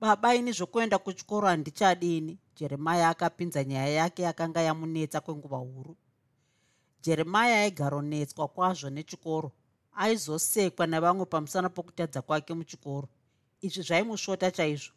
[0.00, 2.38] Baba ini zvokuenda kuchikoro handichadini?
[2.56, 5.96] Jeremaya akapinza nyaya yake yakanga yamunetsa kwenguva huru.
[7.02, 9.52] Jeremaya aigaronetswa kwazvo nechikoro
[10.00, 13.08] aizosekwa nevamwe pamusana pokutadza kwake muchikoro.
[13.60, 14.94] Izvi zvaimusvota chaizvo.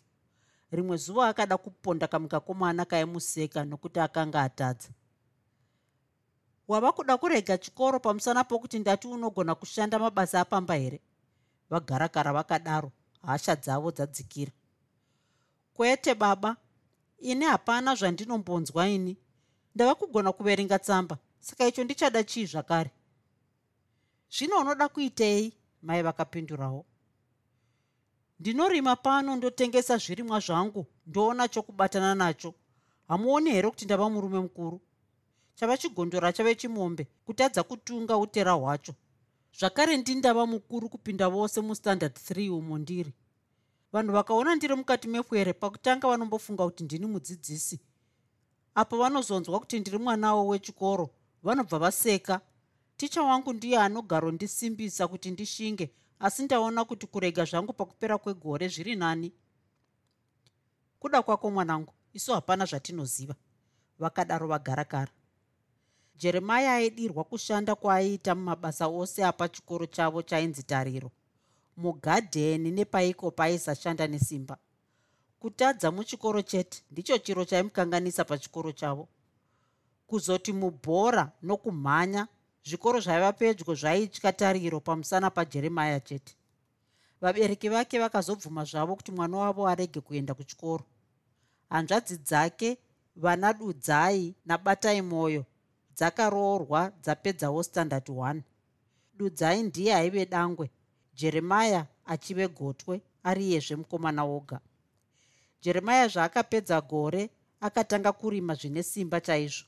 [0.71, 4.89] Rimwe zuva akada kuponda kamukakomana kaimuseka nokuti akanga atadza.
[6.67, 11.01] Wava kuda kurega chikoro pamusana pokuti ndati unogona kushanda mabasa apamba here?
[11.69, 14.51] Vagarakara vakadaro hasha dzavo dzadzikira.
[15.73, 16.55] Kwete baba.
[17.19, 19.17] Ini hapana zvandinombonzwa ini.
[19.75, 21.17] Ndava kugona kuverenga tsamba.
[21.39, 22.91] Saka icho ndichada chii zvakare
[24.37, 25.53] zvino unoda kuitei?
[25.81, 26.85] Mai vakapindurawo.
[28.39, 32.53] Ndinorima pano ndotengesa zvirimwa zvangu ndoona chokubatana nacho.
[33.07, 34.81] Hamuoni here kuti ndava murume mukuru?
[35.55, 38.93] Chava chigondora chave chimombe kutadza kutunga utera hwacho.
[39.59, 43.13] Zvakare ndindava mukuru kupinda vose mustandard 3 umo ndiri.
[43.91, 47.79] Vanhu vakaona ndiri mukati mefwere pakutanga vanombofunga kuti ndini mudzidzisi.
[48.75, 51.09] Apo vanozonzwa kuti ndiri mwanawo wechikoro
[51.43, 52.41] vanobva vaseka
[52.97, 59.33] ticha wangu ndiye anogarondisimbisa kuti ndishinge asi ndaona kuti kurega zvangu pakupera kwegore zviri nani.
[60.99, 63.35] Kuda kwako mwanangu isu hapana zvatinoziva.
[63.99, 65.11] Vakadaro vagarakara
[66.15, 71.11] jeremaya aidirwa kushanda kwaaiita mumabasa ose apa chikoro chavo chainzi tariro.
[71.77, 74.57] Mugadheni nepaiko paaisashanda nesimba.
[75.39, 79.07] Kutadza muchikoro chete ndicho chiro chaimukanganisa pachikoro chavo.
[80.07, 82.27] Kuzoti mubhora nokumhanya
[82.65, 86.33] zvikoro zvaiva pedyo zvaitya tariro pamusana pajeremaya chete.
[87.21, 90.83] Vabereki vake vakazobvuma zvavo kuti mwana wavo arege kuenda kuchikoro.
[91.69, 92.77] Hanzvadzi dzake
[93.15, 95.45] vana dudzai nabatai mwoyo
[95.95, 98.41] dzakaroorwa dzapedzawo standard 1
[99.17, 100.69] dudzai ndiye aive dangwe
[101.13, 104.59] jeremaya achive gotwe ari iyezve mukomana woga.
[105.61, 109.65] Jeremaya zvaakapedza gore akatanga kurima zvine simba chaizvo.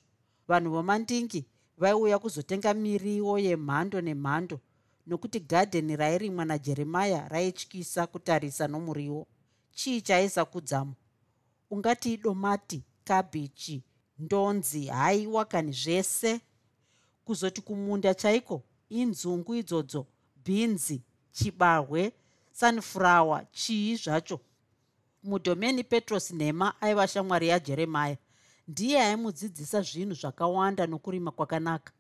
[0.47, 1.45] Vanhu vomandingi
[1.77, 4.59] vaiuya kuzotenga miriwo yemhando nemhando
[5.07, 9.27] nokuti gadheni rairimwa najeremaya raityisa kutarisa nomuriwo.
[9.71, 10.93] Chii chaiisa kudzamo?
[11.69, 13.83] Ungati idomati kabhichi
[14.19, 16.41] ndonzi haiwa kani zvese?
[17.25, 18.63] Kuzoti kumunda chaiko?
[18.89, 20.07] Inzungu idzodzo
[20.45, 22.11] bhinzi chibahwe
[22.51, 24.39] sunflower chii zvacho?
[25.23, 28.17] Mudhomeni petros nhema aiva shamwari yajeremaya
[28.67, 31.93] ndiye aimudzidzisa zvinhu zvakawanda nokurima kwakanaka.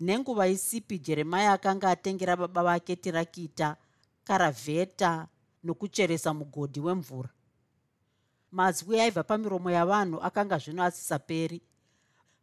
[0.00, 3.76] Nenguva isipi jeremaya akanga atengera baba vake tirakita
[4.24, 5.28] karavheta
[5.64, 7.30] nokucheresa mugodhi wemvura.
[8.52, 11.62] Mazwi aibva pamiromo yavanhu akanga zvino asisaperi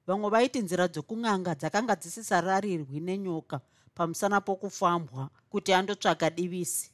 [0.07, 3.61] vamwe vaiti nzira dzokung'anga dzakanga dzisisararirwi nenyoka
[3.95, 6.91] pamusana pokufambwa kuti andotsvaga divisi.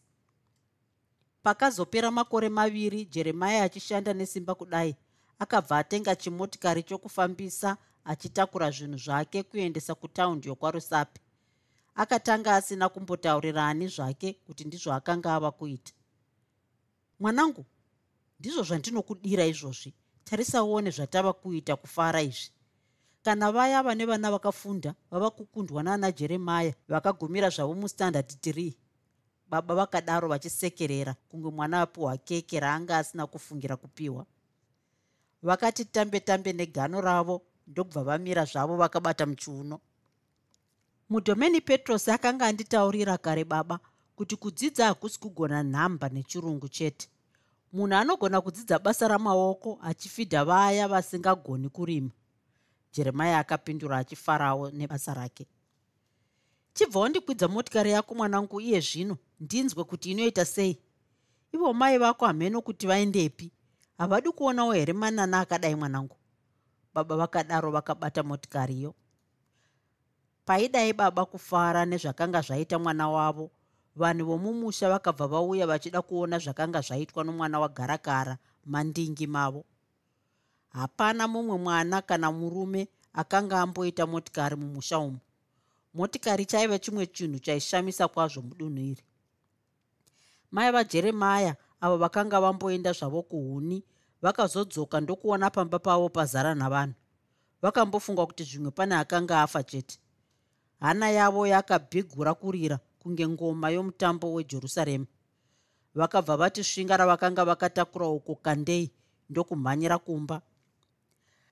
[1.44, 4.96] Pakazopera makore maviri jeremaya achishanda nesimba kudai
[5.40, 11.20] akabva atenga chimotikari chokufambisa achitakura zvinhu zvake kuendesa kutaundi yokwarusapi.
[11.96, 15.94] Akatanga asina kumbotaurira ani zvake kuti ndizvo akanga ava kuita.
[17.20, 17.66] Mwanangu
[18.40, 19.94] ndizvo zvandinokudira izvozvi.
[20.24, 22.52] Tarisaone zvatava kuita kufara izvi.
[23.24, 28.74] Kana vaya vane vana vakafunda vava kukundwa naana jeremaya vakagumira zvavo mustandard 3
[29.50, 34.26] baba vakadaro vachisekerera kunge mwana apiwa keke raanga asina kufungira kupiwa
[35.44, 39.80] vakati tambe tambe negano ravo ndokubva vamira zvavo vakabata muchiuno.
[41.10, 43.80] Mudhomeni petros akanga anditaurira kare baba
[44.16, 47.08] kuti kudzidza hakusi kugona nhamba nechirungu chete.
[47.74, 52.10] Munhu anogona kudzidza basa ramaoko achifidha vaya vasingagoni kurima.
[52.94, 55.48] Jeremaya akapindura achifarawo nebasa rake.
[56.74, 59.18] Chibva wandikwidza motikari yako mwanangu iye zvino.
[59.40, 60.78] Ndinzwe kuti inoita sei?
[61.54, 63.52] Ivo mai vako hameno kuti vaendepi
[64.00, 66.16] havadi kuonawo here manana akadai mwanangu?
[66.94, 68.96] Baba vakadaro vakabata motikariyo
[70.46, 73.52] paidai baba kufara nezvakanga zvaita mwana wavo
[73.96, 79.66] vanhu vomumusha vakabva vauya vachida kuona zvakanga zvaitwa nomwana wagarakara mandingi mavo.
[80.70, 85.20] Hapana mumwe mwana kana murume akanga amboita motikari mumusha umu.
[85.94, 89.04] Motikari chaiva chimwe chinhu chaishamisa kwazvo mudunhu iri.
[90.52, 93.84] Mai vajeremaya avo vakanga vamboenda zvavo kuhuni
[94.22, 96.94] vakazodzoka ndokuona pamba pavo pazara navanhu.
[97.62, 100.00] Vakambofunga kuti zvimwe pane akanga afa chete.
[100.80, 105.06] Hana yavo yakabhigura kurira kunge ngoma yomutambo wejerusarema
[105.96, 108.92] vakabva vati svinga ravakanga vakatakura uko kandei?
[109.30, 110.42] Ndokumhanyira kumba.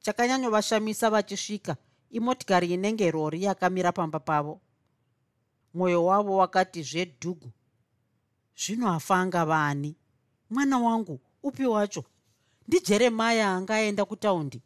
[0.01, 1.75] Chakanyanyovashamisa vachisvika
[2.09, 4.61] imotikari inenge rori yakamira pamba pavo.
[5.73, 7.51] Mwoyo wavo wakati zvedhugu
[8.55, 9.95] zvino afanga vani
[10.49, 12.03] mwana wangu upi wacho?
[12.67, 14.61] Ndijeremaya anga aenda kutaundi.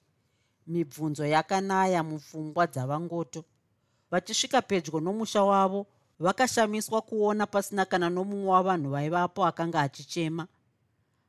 [0.67, 3.44] Mibvunzo yakanaya mupfungwa dzavangoto
[4.12, 5.88] vachisvika pedyo nomusha wavo
[6.20, 10.48] vakashamiswa kuona pasina kana nomumwe wavanhu vaivapo akanga achichema.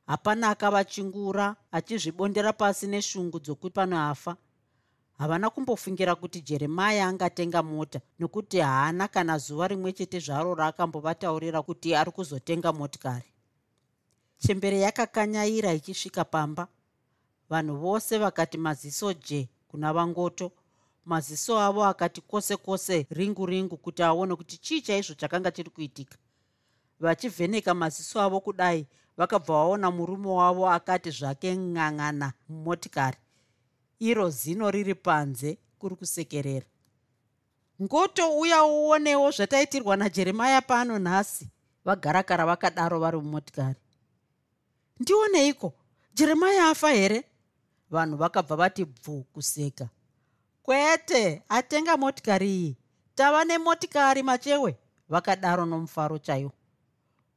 [0.07, 4.37] Hapana akavachingura achizvibondera pasi neshungu dzokuti pano afa
[5.19, 11.95] havana kumbofungira kuti jeremaya angatenga mota nokuti haana kana zuva rimwe chete zvaro raakambovataurira kuti
[11.95, 13.32] ari kuzotenga motikari
[14.43, 16.69] chembere yakakanyaira ichisvika pamba.
[17.51, 20.53] Vanhu vose vakati maziso je kuna vangoto.
[21.05, 26.17] Maziso avo akati kwose kwose ringu ringu kuti aone kuti chii chaizvo chakanga chiri kuitika.
[27.01, 33.19] Vachivheneka maziso avo kudai vakabva vaona murume wavo akati zvake ng'ang'ana mumotikari
[33.99, 36.67] iro zino riri panze kuri kusekerera.
[37.83, 41.51] Ngoto uya uonewo zvataitirwa najeremaya pano nhasi.
[41.85, 43.83] Vagarakara vakadaro vari mumotikari
[45.01, 45.73] ndioneiko?
[46.15, 47.25] Jeremaya afa here?
[47.91, 49.89] Vanhu vakabva vati bvu kuseka.
[50.63, 52.77] Kwete atenga motikari iyi.
[53.15, 54.77] Tava nemotikari machewe
[55.09, 56.53] vakadaro nomufaro chaiwo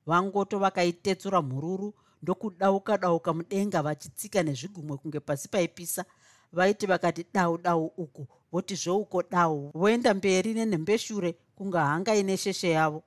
[0.05, 6.05] vangoto vakaitetsura mhururu ndokudauka dauka mudenga vachitsika nezvigumwe kunge pasi paipisa.
[6.53, 12.69] Vaiti vakati dau dau uku voti zveuko dau voenda mberi nenhembeshure kunge hanga ine sheshe
[12.69, 13.03] yavo.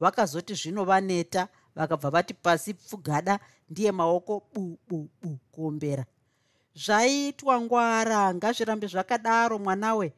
[0.00, 6.04] Vakazoti zvino vaneta vakabva vati pasi pfugada ndiye maoko bu bu bu kuombera.
[6.74, 10.12] Zvaiitwa ngwara ngazvirambe zvakadaro mwanawe.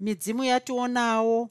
[0.00, 1.50] Midzimu yationawo.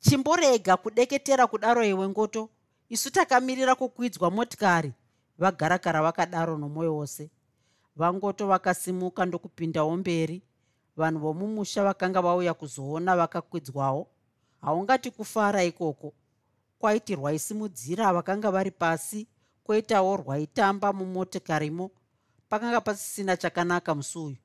[0.00, 2.48] Chimborega kudeketera kudaro iwe ngoto.
[2.88, 4.92] Isu takamirira kukwidzwa motikari.
[5.38, 7.30] Vagarakara vakadaro nomwoyo wose.
[7.96, 10.42] Vangoto vakasimuka ndokupindawo mberi.
[10.96, 14.08] Vanhu vomumusha vakanga vauya kuzoona vakakwidzwawo
[14.60, 16.12] haungati kufara ikoko
[16.80, 19.28] kwaiti rwaisimudzira vakanga vari pasi
[19.64, 21.90] kwoitawo rwaitamba mumotikarimo
[22.48, 24.36] pakanga pasisina chakanaka musi uyu.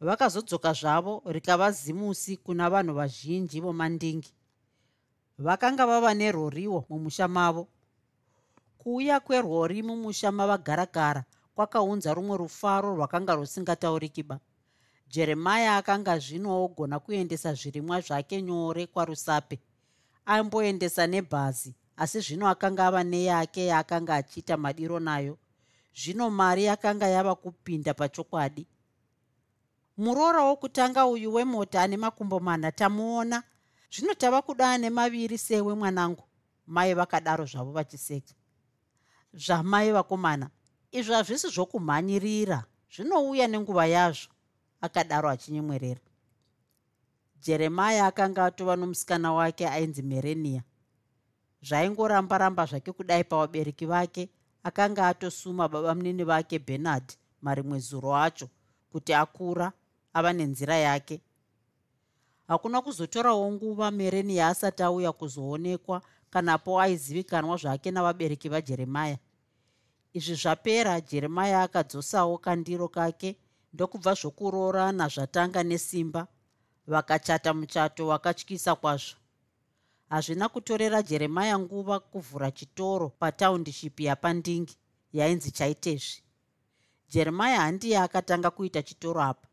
[0.00, 4.32] Vakazodzoka zvavo rikava zimusi kuna vanhu vazhinji vomandingi.
[5.38, 7.68] Vakanga vava neroriwo mumusha mavo.
[8.78, 14.40] Kuuya kwerori mumusha mavagaragara kwakaunza rumwe rufaro rwakanga rusingataurikiba
[15.08, 19.60] jeremaya akanga zvino ogona kuendesa zvirimwa zvake nyore kwarusape
[20.26, 25.38] amboendesa nebhazi asi zvino akanga ava neyake yaakanga achiita madiro nayo.
[25.94, 28.66] Zvino mari yakanga yava kupinda pachokwadi.
[29.96, 33.42] Muroora wokutanga uyu wemota ane makumbo mana tamuona?
[33.92, 36.24] Zvino tava kuda ane maviri sewe mwanangu?
[36.66, 38.34] Mai vakadaro zvavo vachiseka.
[39.34, 40.50] Zvamai vakomana
[40.92, 42.64] izvo hazvisi zvokumhanyirira.
[42.96, 44.32] Zvinouya nenguva yazvo
[44.80, 46.00] akadaro achinyemwerera
[47.42, 50.62] jeremaya akanga atova nomusikana wake ainzi merenia.
[51.62, 54.28] Zvaingoramba-ramba zvake kudai pavabereki vake
[54.62, 58.48] akanga atosuma babamunini vake bernard marimwe zuro acho
[58.92, 59.72] kuti akura
[60.14, 61.20] ava nenzira yake.
[62.48, 69.18] Hakuna kuzotorawo nguva merenia asati auya kuzoonekwa kanapo aizivikanwa zvake navabereki vajeremaya
[70.12, 73.36] izvi zvapera jeremaya akadzosawo kandiro kake
[73.72, 76.26] ndokubva zvokuroorana zvatanga nesimba
[76.86, 79.16] vakachata muchato wakatyisa kwazvo.
[80.08, 84.76] Hazvina kutorera jeremaya nguva kuvhura chitoro pataundiship yapandingi
[85.12, 86.22] yainzi chaitezvi.
[87.08, 89.48] Jeremaya handiye akatanga kuita chitoro apa.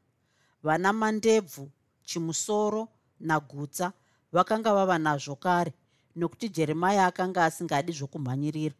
[0.64, 1.72] Vana mandebvu
[2.04, 2.88] chimusoro
[3.20, 3.94] nagutsa
[4.32, 5.74] vakanga vava nazvo kare
[6.16, 8.76] nokuti jeremaya akanga asingadi zvokumhanyirira.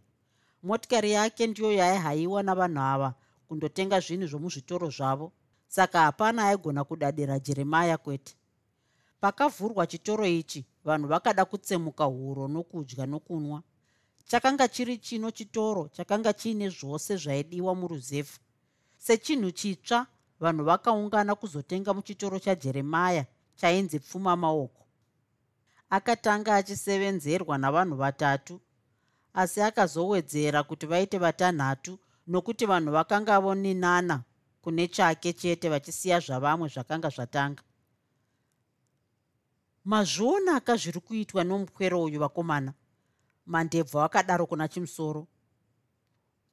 [0.64, 3.14] Motikari yake ndiyo yaihayiwa navanhu ava
[3.48, 5.32] kundotenga zvinhu zvomuzvitoro zvavo
[5.68, 8.36] saka hapana aigona kudadira jeremaya kwete.
[9.20, 13.64] Pakavhurwa chitoro ichi vanhu vakada kutsemuka huro nokudya nokunwa.
[14.28, 18.38] Chakanga chiri chino chitoro chakanga chiine zvose zvaidiwa muruzevha.
[18.98, 20.08] Sechinhu chitsva
[20.40, 23.26] vanhu vakaungana kuzotenga muchitoro chajeremaya
[23.56, 24.86] chainzi pfuma maoko.
[25.90, 28.60] Akatanga achisevenzerwa navanhu vatatu
[29.34, 34.24] asi akazowedzera kuti vaite vatanhatu nokuti vanhu vakanga voninana
[34.68, 37.64] kune chake chete vachisiya zvavamwe zvakanga zvatanga.
[39.86, 42.74] Mazvionaka zviri kuitwa nomukwero uyu vakomana
[43.46, 45.28] mandebvu akadaro kuna chimusoro.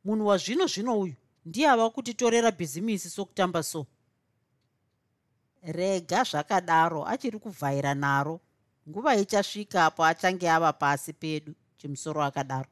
[0.04, 3.86] Munhu wazvino zvino uyu ndiye ava kutitorera bhizimisi sokutamba so.
[5.62, 8.40] Rega zvakadaro achiri kuvhaira naro.
[8.88, 12.70] Nguva ichasvika apo achange ava pasi pedu chimusoro akadaro.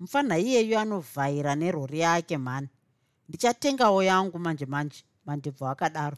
[0.00, 2.68] Mufanha iyeyu anovhaira nerori yake mhani
[3.28, 6.16] ndichatengawo yangu manje manje mandebvu akadaro.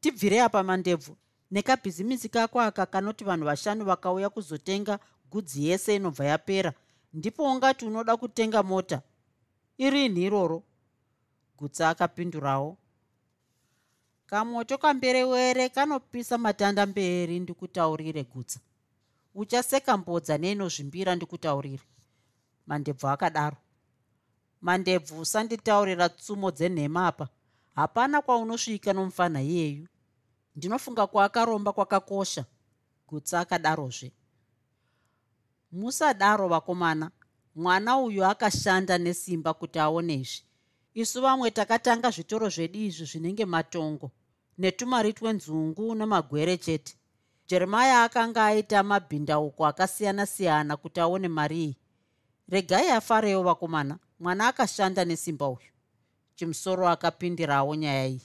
[0.00, 1.16] Tibvire apa mandebvu.
[1.50, 4.98] Nekabhizimisi kako aka kanoti vanhu vashanu vakauya kuzotenga
[5.30, 6.72] gudzi yese inobva yapera.
[7.12, 9.02] Ndipo ungati unoda kutenga mota
[9.78, 10.62] irini iroro.
[11.58, 12.76] Gutsa akapindurawo.
[14.26, 18.60] Kamoto kamberewere kanopisa matanda mberi ndikutaurire gutsa.
[19.34, 21.82] Uchaseka mbodza neinozvimbira ndikutaurire.
[22.66, 23.56] Mandebvu akadaro
[24.60, 27.28] mandebvu usanditaurira tsumo dzenhema apa?
[27.74, 29.86] Hapana kwaunosvika nomufanha iyeyu.
[30.56, 32.44] Ndinofunga kwaakaromba kwakakosha
[33.08, 34.12] gutsa akadarozve.
[35.72, 37.10] Musadaro vakomana.
[37.54, 40.42] Mwana uyu akashanda nesimba kuti aone izvi.
[40.94, 44.10] Isu vamwe takatanga zvitoro zvedu izvi zvinenge matongo
[44.58, 46.94] netumari twenzungu nemagwere chete.
[47.48, 51.76] Jeremaya akanga aita mabhindauko akasiyana-siyana kuti aone mari iyi.
[52.48, 55.70] Regai afarewo vakomana mwana akashanda nesimba uyu.
[56.34, 58.22] Chimusoro akapindirawo nyaya iyi.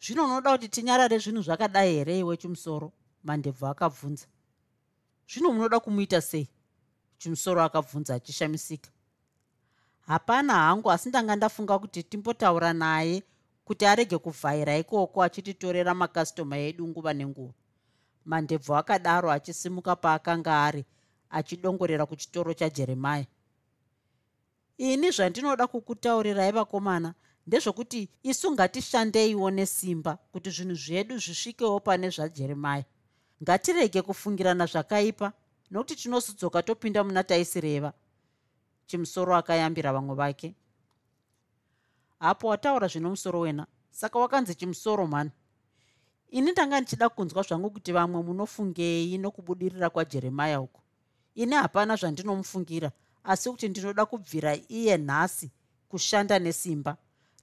[0.00, 2.92] Zvino unoda kuti tinyarare zvinhu zvakadai here iwe chimusoro?
[3.24, 4.26] Mandebvu akabvunza.
[5.28, 6.48] Zvino munoda kumuita sei?
[7.18, 8.90] Chimusoro akabvunza achishamisika.
[10.06, 13.22] Hapana hangu asi ndanga ndafunga kuti timbotaura naye
[13.64, 17.54] kuti arege kuvhaira ikoko achititorera makastoma edu nguva nenguva.
[18.24, 20.84] Mandebvu akadaro achisimuka paakanga ari
[21.30, 23.26] achidongorera kuchitoro chajeremaya
[24.78, 27.14] ini zvandinoda kukutaurirai vakomana
[27.46, 32.84] ndezvokuti isu ngatishandeiwo nesimba kuti zvinhu zvedu zvisvikewo pane zvajeremaya
[33.42, 35.32] ngatirege kufungirana zvakaipa
[35.70, 37.92] nokuti tinosudzoka topinda muna taisireva.
[38.86, 40.54] Chimusoro akayambira vamwe vake.
[42.20, 45.30] Apo wataura zvino musoro wena saka wakanzi chimusoro mhani.
[46.30, 50.80] Ini ndanga ndichida kunzwa zvangu kuti vamwe munofungei nokubudirira kwajeremaya uku.
[51.34, 52.92] Ini hapana zvandinomufungira
[53.28, 55.50] asi kuti ndinoda kubvira iye nhasi
[55.88, 56.96] kushanda nesimba.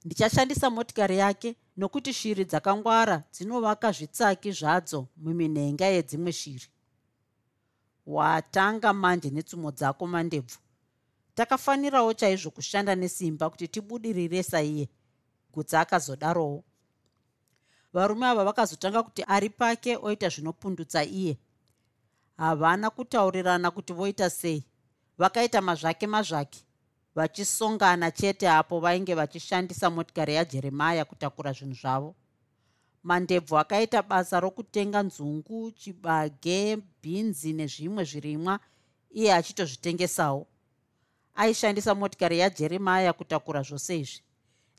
[0.04, 6.66] Ndichashandisa motikari yake nokuti shiri dzakangwara dzinovaka zvitsaki zvadzo muminhenga yedzimwe shiri.
[8.06, 10.58] Watanga manje netsumo dzako mandebvu.
[11.34, 14.88] Takafanirawo chaizvo kushanda nesimba kuti tibudirire saiye
[15.52, 16.64] gutsa akazodarowo.
[17.92, 21.38] Varume ava vakazotanga kuti ari pake oita zvinopundutsa iye.
[22.36, 24.66] Havana kutaurirana kuti voita sei
[25.18, 26.66] vakaita mazvake mazvake
[27.14, 32.14] vachisongana chete apo vainge vachishandisa motikari yajeremaya kutakura zvinhu zvavo.
[33.02, 38.60] Mandebvu akaita basa rokutenga nzungu chibage bhinzi nezvimwe zvirimwa
[39.10, 40.46] iye achitozvitengesawo.
[41.34, 44.22] Aishandisa motikari yajeremaya kutakura zvose izvi.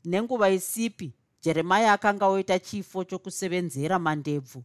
[0.04, 1.12] Nenguva isipi
[1.42, 4.64] jeremaya akanga oita chifo chokusevenzera mandebvu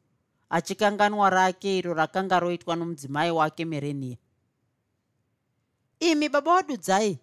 [0.49, 4.17] achikanganwa rake iro rakanga roitwa nomudzimai wake merenia
[6.11, 7.19] imi baba wadudzai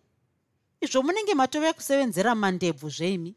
[0.80, 3.32] izvo munenge matove kusevenzera mandebvu zveimi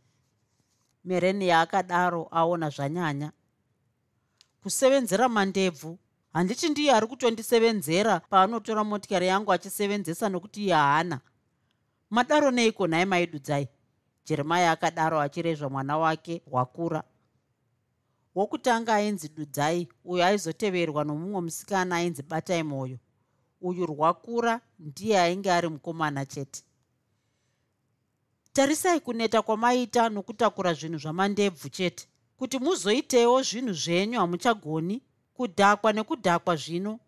[1.06, 3.32] merenia akadaro aona zvanyanya.
[4.64, 6.00] Kusevenzera mandebvu
[6.34, 11.20] handiti ndiye ari kutondisevenzera paanotora motikari yangu achisevenzesa nokuti iye haana.
[12.10, 13.68] Madaro neiko nhaye maidudzai?
[14.26, 17.04] Jeremaya akadaro achirezva mwana wake hwakura
[18.36, 22.98] wokutanga ainzi dudzai uyo aizoteverwa nomumwe musikana ainzi batai mwoyo
[23.64, 26.64] uyu rwakura ndiye ainge ari mukomana chete.
[28.54, 32.08] Tarisai kuneta kwamaita nokutakura zvinhu zvamandebvu chete
[32.38, 35.02] kuti muzoitewo zvinhu zvenyu hamuchagoni
[35.34, 37.00] kudhakwa nekudhakwa zvino.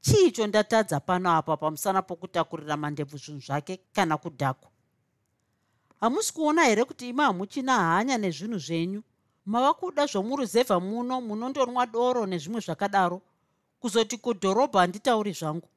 [0.00, 4.70] Chiicho ndatadza pano apa pamusana pokutakurira mandebvu zvinhu zvake kana kudhakwa?
[6.00, 9.02] Hamusi kuona here kuti imi hamuchina hanya nezvinhu zvenyu?
[9.46, 13.22] Mava kuda zvomuruzevha muno munondonwa doro nezvimwe zvakadaro
[13.80, 15.68] kuzoti kudhorobha handitauri zvangu.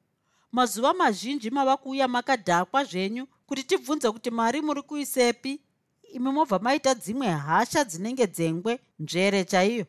[0.52, 5.60] Mazuva mazhinji mava kuuya makadhakwa zvenyu kuti tibvunze kuti mari muri kuisepi?
[6.12, 9.86] Imi mobva maita dzimwe hasha dzinenge dzengwe nzvere chaiyo.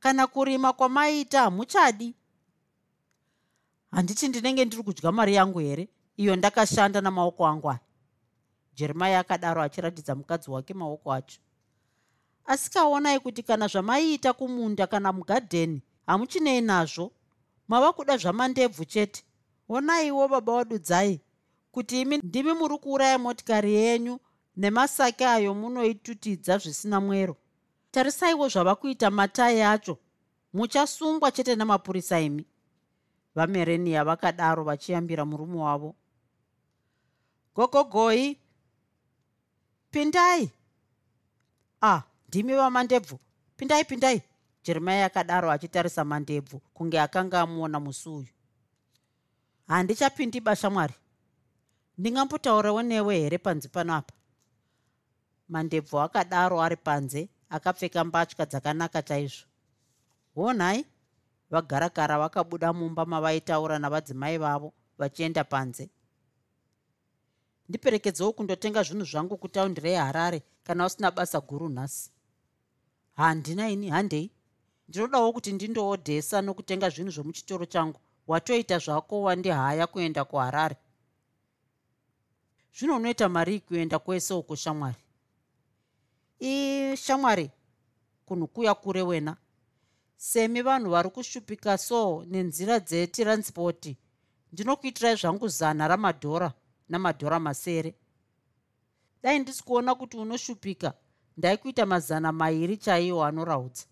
[0.00, 2.14] Kana kurima kwamaita hamuchadi.
[3.90, 5.88] Handiti ndinenge ndiri kudya mari yangu here?
[6.16, 7.80] Iyo ndakashanda namaoko angu aya.
[8.74, 11.40] Jeremaya akadaro achiratidza mukadzi wake maoko acho.
[12.44, 17.12] Asi kaonai kuti kana zvamaiita kumunda kana mugadheni hamuchinei nazvo.
[17.68, 19.24] Mava kuda zvamandebvu chete.
[19.68, 21.20] Onaiwo baba wadudzai
[21.72, 24.18] kuti imi ndimi muri kuuraya motikari yenyu
[24.56, 27.36] nemasake ayo munoitutidza zvisina mwero.
[27.90, 29.98] Tarisaiwo zvava kuita matai acho.
[30.52, 32.46] Muchasungwa chete namapurisa imi.
[33.34, 35.94] Vamerenia vakadaro vachiyambira murume wavo.
[37.54, 38.38] Gogogoi
[39.90, 40.50] pindai.
[41.82, 43.18] Ah ndimi vamandebvu.
[43.56, 44.22] Pindai pindai
[44.68, 48.32] jeremaya akadaro achitarisa mandebvu kunge akanga amuona musi uyu.
[49.66, 50.94] Handichapindi bashamwari
[51.98, 54.14] ndingambotaurawo newe here panzi pano apa?
[55.48, 59.46] Mandebvu akadaro ari panze akapfeka mbatya dzakanaka chaizvo.
[60.34, 60.84] Honhai
[61.50, 65.90] vagarakara vakabuda mumba mavaitaura navadzimai vavo vachienda panze.
[67.68, 72.10] Ndiperekedzewo kundotenga zvinhu zvangu kutaundirei harare kana usina basa guru nhasi.
[73.16, 74.30] Handina ini handei
[74.88, 78.00] ndinodawo kuti ndindoodhesa nokutenga zvinhu zvomuchitoro changu.
[78.26, 80.76] Watoita zvako wandihaya kuenda kuharare.
[82.76, 84.96] Zvino unoita mari kuenda kwese uko shamwari?
[86.42, 87.50] Ii shamwari
[88.26, 89.36] kunhu kuya kure wena.
[90.16, 93.96] Semi vanhu vari kushupika so nenzira dzetiransipoti
[94.52, 96.52] ndinokuitirai zvangu zana ramadhora
[96.88, 97.94] namadhora masere.
[99.22, 100.94] Dai ndisi kuona kuti unoshupika.
[101.36, 103.84] Ndaikuita mazana mairi chaiwo anoraudza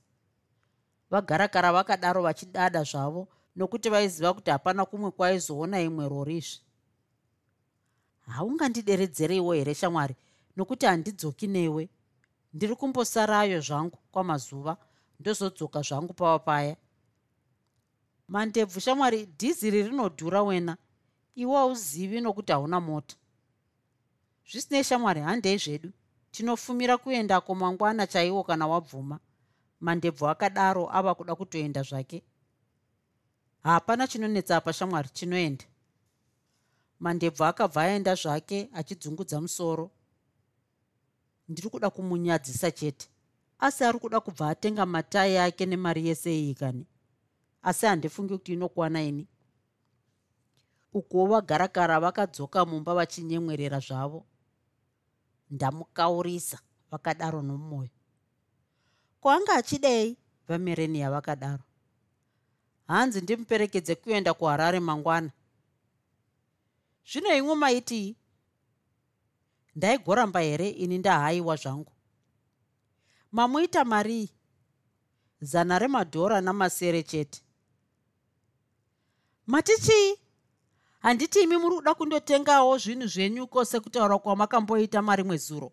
[1.11, 6.66] vagarakara vakadaro vachidada zvavo nokuti vaiziva kuti hapana kumwe kwaizoona imwe rorizve
[8.26, 10.16] haungandideredzeiwo here shamwari?
[10.57, 11.88] Nokuti handidzoki newe.
[12.54, 14.76] Ndiri kumbosarayo zvangu kwamazuva
[15.20, 16.76] ndozodzoka zvangu pava paya.
[18.28, 20.76] Mandebvu shamwari dhiziri rinodhura wena.
[21.34, 23.16] Iwe hauzivi nokuti hauna mota.
[24.50, 25.90] Zvisinei shamwari handei zvedu.
[26.30, 29.20] Tinofumira kuendako mangwana chaiwo kana wabvuma
[29.81, 32.22] mandebvu akadaro ava kuda kutoenda zvake.
[33.62, 35.64] Hapana chinonetsa apa shamwari chinoenda.
[37.01, 39.91] Mandebvu akabva aenda zvake achidzungudza musoro.
[41.49, 43.09] Ndiri kuda kumunyadzisa chete.
[43.59, 46.87] Asi ari kuda kubva atenga matai ake nemari yese iyi kani
[47.66, 49.29] asi handifungi kuti inokuwana ini.
[50.93, 54.27] Ukuwo vagarakara vakadzoka mumba vachinyemwerera zvavo.
[55.51, 56.59] Ndamukaurisa
[56.91, 57.95] vakadaro nomwoyo
[59.27, 60.16] kwanga achidei?
[60.49, 61.62] Vamerenia vakadaro
[62.89, 65.31] hanzi ndimuperekedze kuenda kuharare mangwana.
[67.11, 68.16] Zvino imwe maitii
[69.77, 71.93] ndaigoramba here ini ndahayiwa zvangu?
[73.33, 74.31] Mamuita marii
[75.41, 77.43] zana remadhora namasere chete.
[79.47, 80.18] Mati chii
[80.99, 85.72] handiti imi muri kuda kundotengawo zvinhu zvenyuko sekutaura kwamakamboita mari mwezuro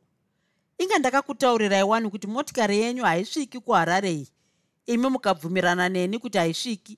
[0.78, 4.28] inga ndakakutaurirai wani kuti motikari yenyu haisviki kuhararei
[4.86, 6.98] imi mukabvumirana neni kuti haisviki.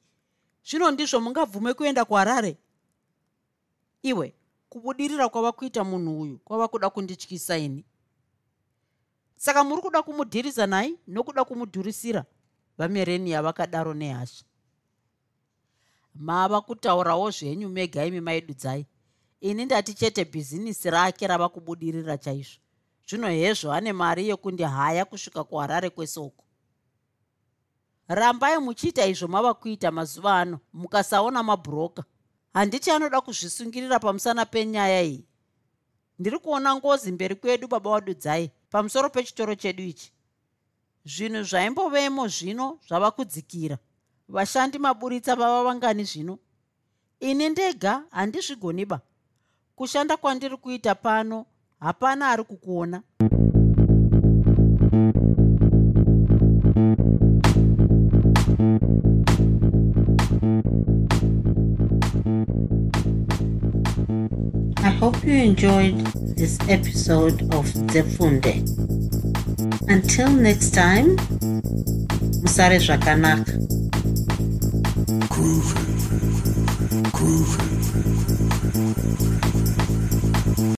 [0.66, 2.58] Zvino ndizvo mungabvume kuenda kuharare?
[4.02, 4.34] Iwe
[4.70, 7.86] kubudirira kwava kuita munhu uyu kwava kuda kundityisa ini?
[9.38, 12.26] Saka muri kuda kumudhirisa nai nokuda kumudhurisira
[12.78, 14.46] vamerenia vakadaro nehasha?
[16.16, 18.86] Mava kutaurawo zvenyu mega imi maidudzai
[19.42, 22.65] ini ndati chete bhizinisi rake rava kubudirira chaizvo
[23.08, 26.44] zvino hezvo ane mari yekundihaya kusvika kuharare kwesoko.
[28.08, 32.04] Rambai muchiita izvo mava kuita mazuva ano mukasaona mabhuroka.
[32.54, 35.26] Handiti anoda kuzvisungirira pamusana penyaya iyi.
[36.20, 40.12] Ndiri kuona ngozi mberi kwedu baba wadudzai pamusoro pechitoro chedu ichi.
[41.06, 43.78] Zvinhu zvaimbovemo zvino zvava kudzikira.
[44.28, 46.40] Vashandi maburitsa vava vangani zvino.
[47.20, 49.02] Ini ndega handizvigoniba
[49.76, 51.46] kushanda kwandiri kuita pano
[51.80, 53.02] hapana ari kukuona
[64.78, 65.98] I hope you enjoyed
[66.38, 68.54] this episode of Zefunde.
[69.90, 71.16] Until next time,
[72.44, 73.52] Musare Zvakanaka.
[75.30, 75.82] Groovy.
[77.12, 77.75] Groovy.